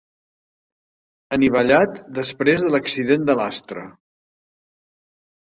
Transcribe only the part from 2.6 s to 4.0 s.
de l'accident de l'Astra.